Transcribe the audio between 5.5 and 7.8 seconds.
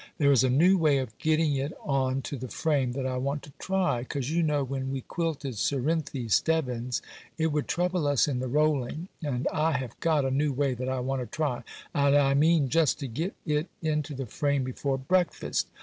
Cerinthy Stebbins' it would